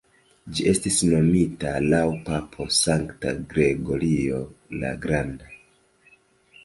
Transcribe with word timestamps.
Ĝi 0.59 0.63
estis 0.69 0.95
nomita 1.09 1.73
laŭ 1.91 2.01
papo 2.31 2.67
Sankta 2.79 3.35
Gregorio 3.55 4.43
la 4.81 4.95
Granda. 5.05 5.55